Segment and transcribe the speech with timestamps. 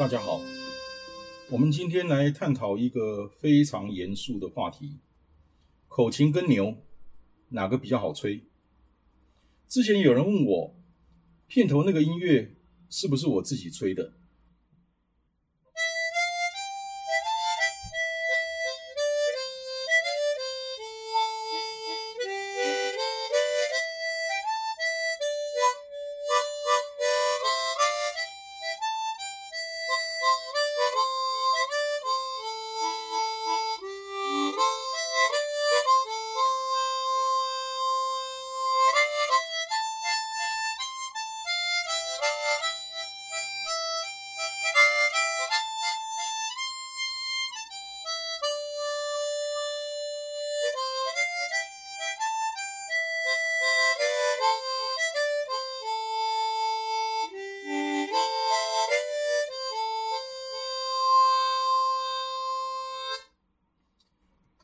[0.00, 0.40] 大家好，
[1.50, 4.96] 我们今天来探讨一个非常严肃的话题：
[5.88, 6.74] 口琴跟牛。
[7.50, 8.40] 哪个比较好吹？
[9.68, 10.74] 之前有人问我，
[11.48, 12.56] 片头那个音乐
[12.88, 14.14] 是不是我自己吹的？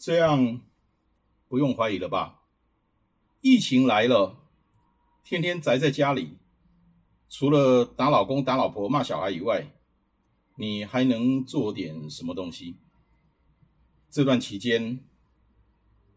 [0.00, 0.62] 这样
[1.46, 2.40] 不用怀疑了吧？
[3.42, 4.38] 疫情来了，
[5.22, 6.38] 天天宅在家里，
[7.28, 9.74] 除了打老公、打老婆、骂小孩以外，
[10.56, 12.78] 你还能做点什么东西？
[14.08, 15.04] 这段期间，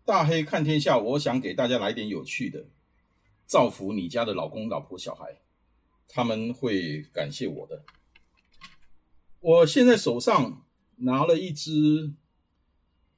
[0.05, 2.67] 大黑看天下，我想给大家来点有趣的，
[3.45, 5.41] 造福你家的老公、老婆、小孩，
[6.07, 7.83] 他们会感谢我的。
[9.41, 10.66] 我现在手上
[10.99, 12.13] 拿了一支。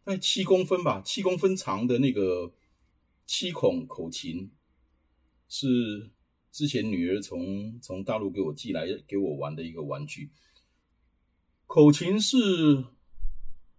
[0.07, 2.53] 那七公分吧，七公分长的那个
[3.25, 4.51] 七孔口琴，
[5.49, 6.11] 是
[6.51, 10.29] 之前女儿从从大陆给我寄来给我玩的一个玩具。
[11.65, 12.37] 口琴是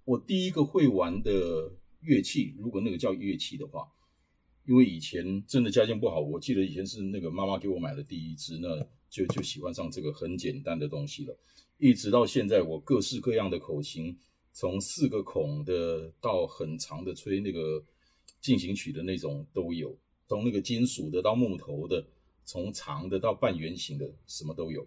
[0.05, 3.87] 我第一个会玩的乐器，如果那个叫乐器的话，
[4.65, 11.39] 因为以前真的家境不好，我记得以前是那个妈妈给我买的第一支，那就就喜欢上这个很简单的东西了。
[11.79, 14.19] 一直到现在，我各式各样的口琴。
[14.59, 17.85] 从四个孔的到很长的吹那个
[18.41, 19.95] 进行曲的那种都有，
[20.27, 22.03] 从那个金属的到木头的，
[22.47, 24.87] 从长的到半圆形的，什么都有。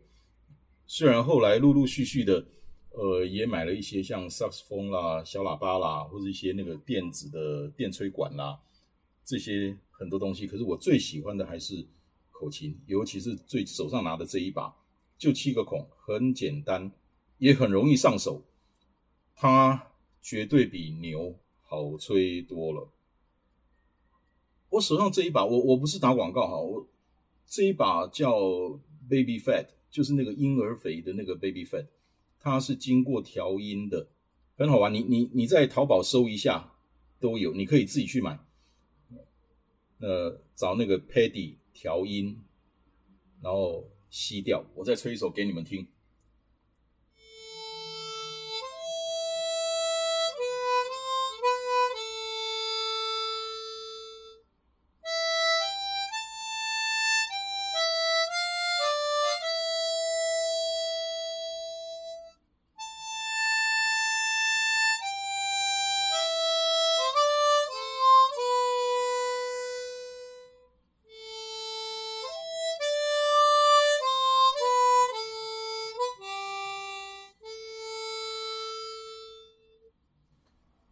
[0.88, 2.44] 虽然后来陆陆续续的，
[2.90, 8.60] 呃，也买了一些像萨克斯风啦、小喇叭啦，或者一些那个电子的电吹管啦，
[9.24, 10.48] 这些很多东西。
[10.48, 11.86] 可是我最喜欢的还是
[12.32, 14.76] 口琴，尤其是最手上拿的这一把，
[15.16, 16.92] 就七个孔，很简单，
[17.38, 18.44] 也很容易上手。
[19.42, 19.88] 它
[20.22, 22.90] 绝对比牛好吹多了。
[24.68, 26.86] 我手上这一把，我我不是打广告哈，我
[27.48, 28.38] 这一把叫
[29.10, 31.86] Baby Fat，就是那个婴儿肥的那个 Baby Fat，
[32.38, 34.10] 它是经过调音的，
[34.58, 34.94] 很好玩。
[34.94, 36.74] 你你你在淘宝搜一下
[37.22, 38.38] 都有，你可以自己去买。
[40.00, 42.38] 呃，找那个 Paddy 调音，
[43.42, 45.88] 然后吸掉，我再吹一首给你们听。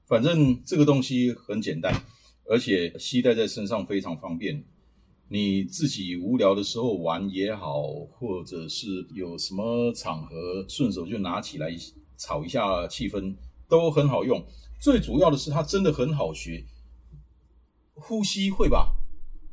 [0.08, 1.94] 反正这个东西很简单，
[2.50, 4.64] 而且携带在身上非常方便。
[5.28, 7.84] 你自己无聊的时候玩也好，
[8.14, 11.70] 或者是有什么场合，顺手就拿起来
[12.16, 13.36] 炒一下气氛，
[13.68, 14.42] 都很好用。
[14.80, 16.64] 最主要的是它真的很好学，
[17.94, 18.96] 呼吸会吧？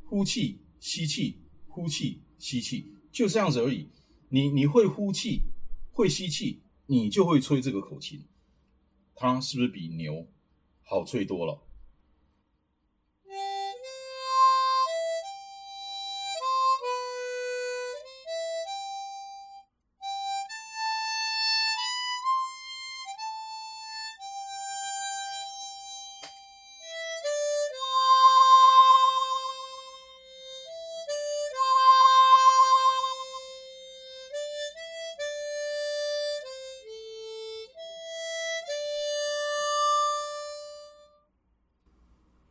[0.04, 3.88] 呼气、吸气、呼气、吸气，就这样子而已。
[4.28, 5.42] 你你会呼气，
[5.90, 8.24] 会吸气，你就会吹这个口琴。
[9.16, 10.28] 它是不是比牛？
[10.84, 11.58] 好吹多了。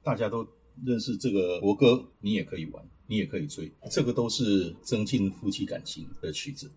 [0.03, 0.45] 大家都
[0.83, 6.69] 认识这个国歌，你也可以玩，你也可以吹，这个都是增进夫妻感情的曲子。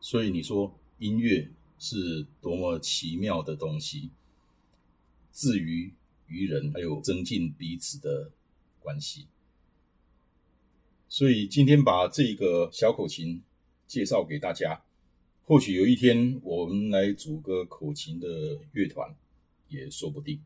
[0.00, 1.48] 所以你说音乐
[1.78, 4.10] 是多么奇妙的东西，
[5.32, 5.92] 至于
[6.26, 8.30] 于人，还有增进彼此的
[8.80, 9.26] 关系。
[11.08, 13.42] 所以今天把这个小口琴
[13.86, 14.82] 介绍给大家，
[15.44, 19.14] 或许有一天我们来组个口琴的乐团
[19.68, 20.40] 也说不定。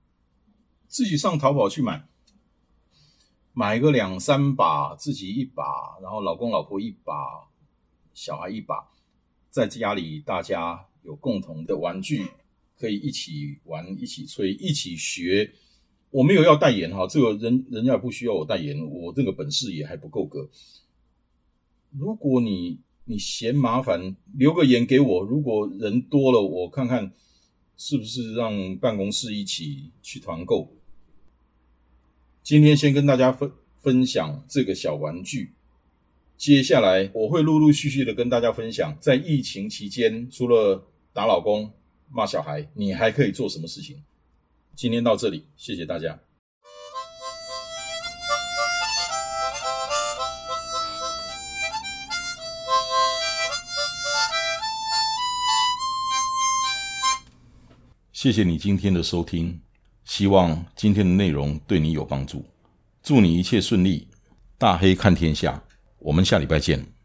[0.89, 2.09] 自己上淘宝去买，
[3.59, 5.65] 买个两三把，自己一把，
[6.03, 7.49] 然后老公老婆一把，
[8.13, 8.87] 小孩一把，
[9.49, 12.27] 在家里大家有共同的玩具，
[12.79, 15.51] 可以一起玩、一起吹、一起学。
[16.11, 20.47] 我没有要代言哈，这个人人家不需要我代言，我这个本事也还不够格。
[21.93, 25.23] 如果你你嫌麻烦，留个言给我。
[25.23, 27.11] 如果人多了，我看看
[27.79, 30.71] 是不是让办公室一起去团购。
[32.47, 35.53] 今天先跟大家分分享这个小玩具，
[36.37, 41.73] 接下来我会陆陆续续的跟大家分享，在疫情期间，除了打老公、
[42.09, 44.01] 骂小孩，你还可以做什么事情？
[44.77, 46.21] 今天到这里，谢谢大家。
[58.13, 59.61] 谢谢你今天的收听，
[60.07, 62.43] 希望今天的内容对你有帮助。
[63.03, 64.09] 祝你一切顺利，
[64.57, 65.63] 大黑看天下，
[65.99, 66.96] 我们下礼拜见。